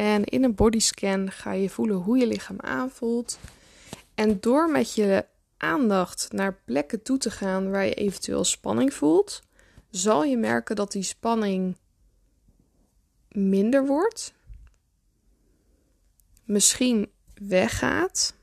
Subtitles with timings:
[0.00, 3.38] En in een bodyscan ga je voelen hoe je lichaam aanvoelt.
[4.14, 5.26] En door met je
[5.56, 9.42] aandacht naar plekken toe te gaan waar je eventueel spanning voelt,
[9.90, 11.76] zal je merken dat die spanning
[13.28, 14.34] minder wordt.
[16.44, 18.34] Misschien weggaat.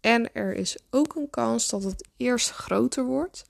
[0.00, 3.44] En er is ook een kans dat het eerst groter wordt,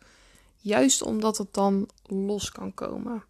[0.57, 3.25] juist omdat het dan los kan komen.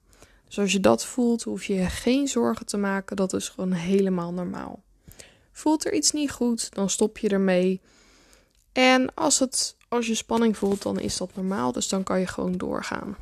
[0.52, 3.16] Dus als je dat voelt, hoef je je geen zorgen te maken.
[3.16, 4.82] Dat is gewoon helemaal normaal.
[5.52, 7.80] Voelt er iets niet goed, dan stop je ermee.
[8.72, 11.72] En als, het, als je spanning voelt, dan is dat normaal.
[11.72, 13.16] Dus dan kan je gewoon doorgaan.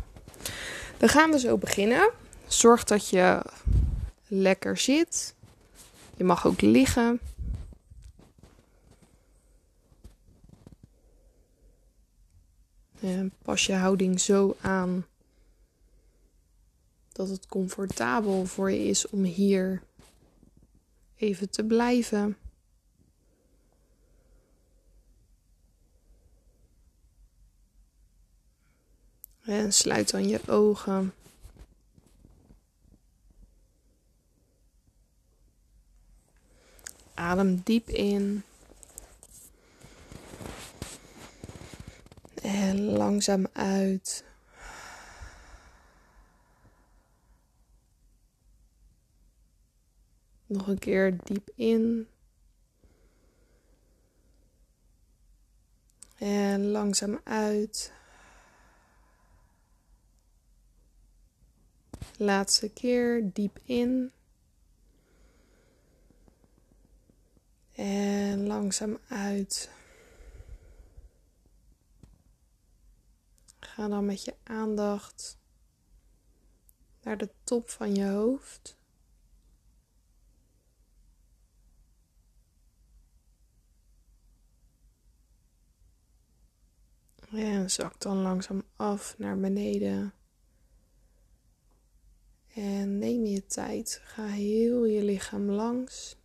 [0.98, 2.10] Dan gaan we zo beginnen.
[2.46, 3.42] Zorg dat je
[4.26, 5.34] lekker zit.
[6.16, 7.20] Je mag ook liggen.
[13.00, 15.04] En pas je houding zo aan
[17.12, 19.82] dat het comfortabel voor je is om hier
[21.16, 22.36] even te blijven.
[29.40, 31.14] En sluit dan je ogen.
[37.14, 38.42] Adem diep in.
[42.42, 44.24] En langzaam uit.
[50.50, 52.08] Nog een keer diep in.
[56.16, 57.92] En langzaam uit.
[62.16, 64.12] Laatste keer diep in.
[67.72, 69.70] En langzaam uit.
[73.60, 75.38] Ga dan met je aandacht
[77.02, 78.78] naar de top van je hoofd.
[87.32, 90.12] En zak dan langzaam af naar beneden.
[92.54, 94.00] En neem je tijd.
[94.04, 96.18] Ga heel je lichaam langs.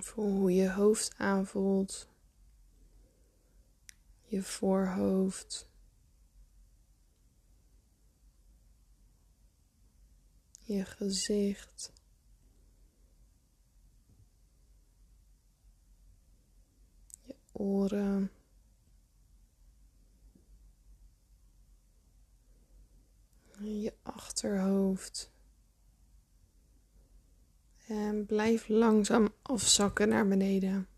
[0.00, 2.08] Voel hoe je hoofd aanvoelt.
[4.22, 5.68] Je voorhoofd.
[10.64, 11.92] Je gezicht.
[17.22, 18.30] Je oren.
[23.58, 25.32] Je achterhoofd.
[27.86, 30.88] En blijf langzaam afzakken naar beneden.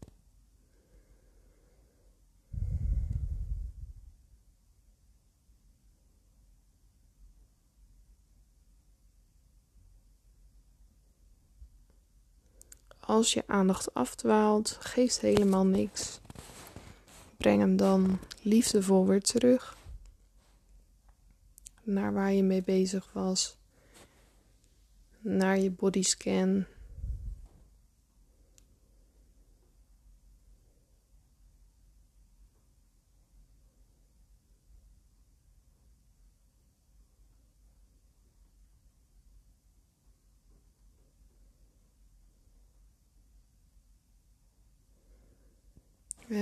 [13.07, 16.21] Als je aandacht afdwaalt, geeft helemaal niks.
[17.37, 19.77] Breng hem dan liefdevol weer terug
[21.87, 23.57] naar waar je mee bezig was.
[25.21, 26.65] Naar je bodyscan.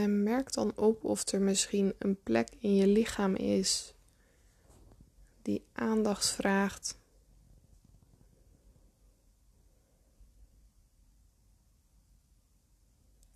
[0.06, 3.94] Merk dan op of er misschien een plek in je lichaam is
[5.44, 6.98] die aandacht vraagt.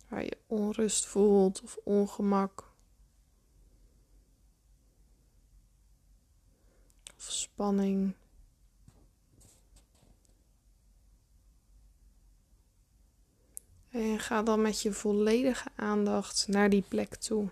[0.07, 2.73] Waar je onrust voelt of ongemak.
[7.15, 8.15] Of spanning.
[14.19, 17.49] En ga dan met je volledige aandacht naar die plek toe.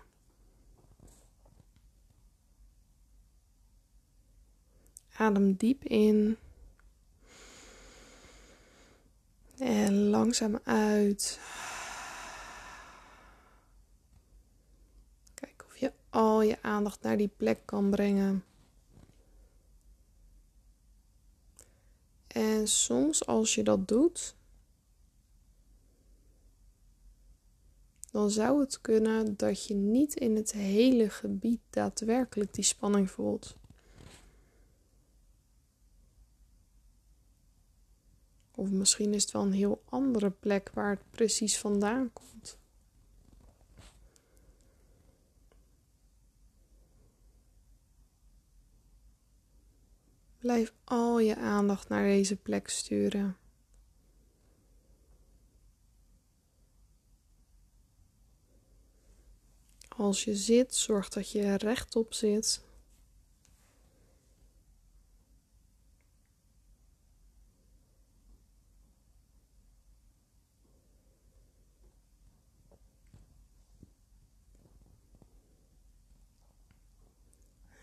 [5.12, 6.36] Adem diep in.
[9.58, 11.40] En langzaam uit.
[15.34, 18.44] Kijk of je al je aandacht naar die plek kan brengen.
[22.26, 24.36] En soms als je dat doet,
[28.10, 33.56] dan zou het kunnen dat je niet in het hele gebied daadwerkelijk die spanning voelt.
[38.54, 42.58] Of misschien is het wel een heel andere plek waar het precies vandaan komt.
[50.38, 53.36] Blijf al je aandacht naar deze plek sturen.
[59.98, 62.62] Als je zit, zorg dat je rechtop zit.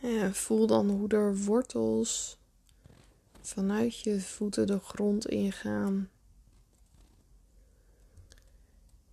[0.01, 2.37] En voel dan hoe er wortels
[3.41, 6.09] vanuit je voeten de grond ingaan.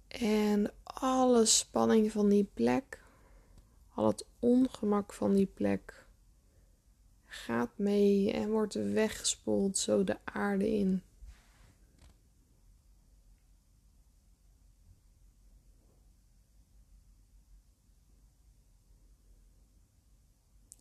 [0.08, 0.72] En
[1.02, 3.04] alle spanning van die plek,
[3.94, 6.06] al het ongemak van die plek,
[7.26, 11.02] gaat mee en wordt weggespoeld zo de aarde in.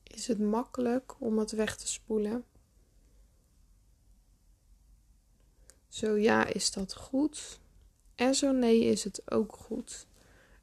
[0.04, 2.46] Is het makkelijk om het weg te spoelen?
[5.88, 7.60] Zo ja, is dat goed.
[8.16, 10.10] En zo nee, is het ook goed.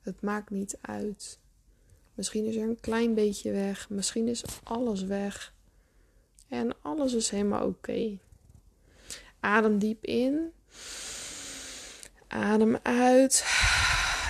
[0.08, 1.38] Het maakt niet uit.
[2.14, 3.90] Misschien is er een klein beetje weg.
[3.90, 5.54] Misschien is alles weg.
[6.48, 8.18] En alles is helemaal oké.
[9.40, 10.52] Adem diep in.
[12.26, 13.44] Adem uit.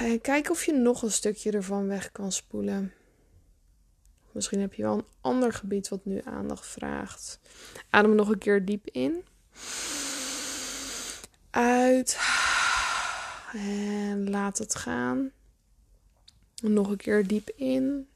[0.01, 2.93] En kijk of je nog een stukje ervan weg kan spoelen.
[4.33, 7.41] Misschien heb je wel een ander gebied wat nu aandacht vraagt.
[7.91, 9.25] Adem nog een keer diep in.
[11.51, 12.19] Uit.
[13.53, 15.33] En laat het gaan.
[16.63, 18.09] Nog een keer diep in.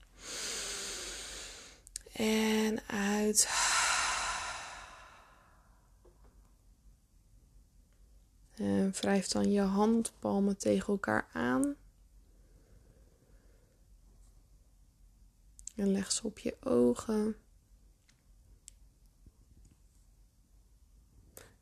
[2.12, 3.48] En uit.
[8.54, 11.76] En wrijf dan je handpalmen tegen elkaar aan.
[15.74, 17.36] En leg ze op je ogen.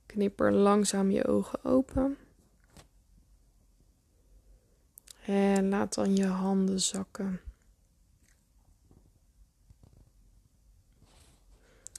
[0.06, 2.18] Knipper langzaam je ogen open.
[5.30, 7.40] En laat dan je handen zakken.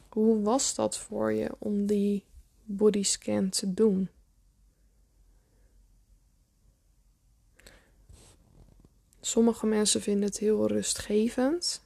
[0.09, 2.25] Hoe was dat voor je om die
[2.63, 4.09] bodyscan te doen?
[9.21, 11.85] Sommige mensen vinden het heel rustgevend.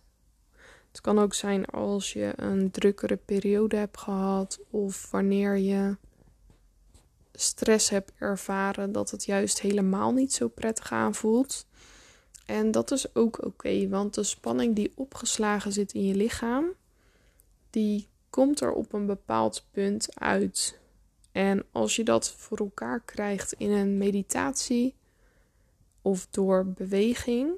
[0.88, 5.98] Het kan ook zijn als je een drukkere periode hebt gehad of wanneer je
[7.38, 11.66] stress hebt ervaren, dat het juist helemaal niet zo prettig aanvoelt.
[12.46, 16.66] En dat is ook oké, want de spanning die opgeslagen zit in je lichaam,
[17.70, 20.80] die komt er op een bepaald punt uit.
[21.32, 24.96] En als je dat voor elkaar krijgt in een meditatie
[26.02, 27.52] of door beweging,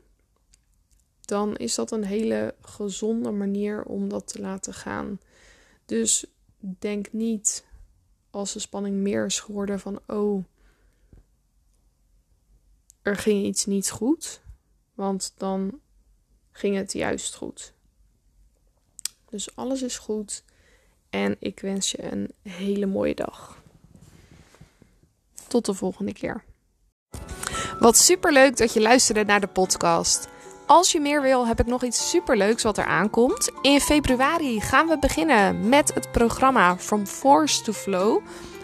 [1.22, 5.20] dan is dat een hele gezonde manier om dat te laten gaan.
[5.86, 6.26] Dus
[6.60, 7.66] denk niet
[8.38, 10.44] als de spanning meer is geworden van oh,
[13.02, 14.42] er ging iets niet goed,
[14.94, 15.80] want dan
[16.52, 17.74] ging het juist goed.
[19.30, 20.44] Dus alles is goed
[21.10, 23.62] en ik wens je een hele mooie dag.
[25.48, 26.44] Tot de volgende keer.
[27.80, 30.28] Wat super leuk dat je luisterde naar de podcast.
[30.68, 33.52] Als je meer wil, heb ik nog iets superleuks wat er aankomt.
[33.62, 38.22] In februari gaan we beginnen met het programma From Force to Flow.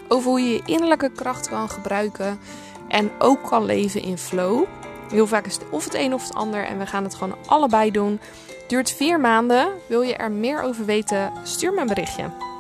[0.08, 2.40] Over hoe je je innerlijke kracht kan gebruiken
[2.88, 4.66] en ook kan leven in flow.
[5.10, 7.38] Heel vaak is het of het een of het ander en we gaan het gewoon
[7.46, 8.20] allebei doen.
[8.68, 9.68] Duurt vier maanden.
[9.88, 11.32] Wil je er meer over weten?
[11.44, 12.53] Stuur me een berichtje.